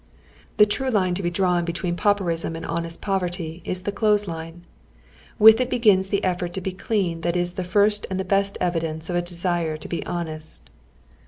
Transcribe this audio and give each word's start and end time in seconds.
The 0.57 0.65
true 0.65 0.89
line 0.89 1.13
to 1.13 1.21
be 1.21 1.29
drawn 1.29 1.63
between 1.63 1.95
pauperism 1.95 2.55
and 2.55 2.65
honest 2.65 3.03
jjoverty 3.03 3.61
is 3.63 3.83
the 3.83 3.91
elothes 3.91 4.25
liue. 4.25 4.61
With 5.37 5.61
it 5.61 5.69
begins 5.69 6.07
the 6.07 6.23
effort 6.23 6.53
to 6.53 6.59
be 6.61 6.71
clean 6.71 7.21
that 7.21 7.35
is 7.35 7.51
the 7.51 7.63
first 7.63 8.07
aud 8.09 8.17
the 8.17 8.25
best 8.25 8.57
evidence 8.59 9.11
of 9.11 9.15
a 9.15 9.21
desire 9.21 9.77
to 9.77 9.87
be 9.87 10.03
honest. 10.07 10.71